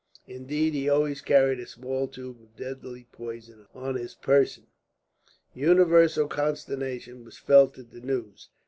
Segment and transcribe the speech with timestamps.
[0.25, 4.65] Indeed, he always carried a small tube of deadly poison on his person.
[5.53, 8.49] Universal consternation was felt at the news.